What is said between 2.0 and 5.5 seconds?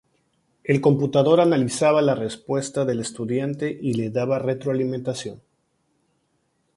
la respuesta del estudiante y le daba retroalimentación.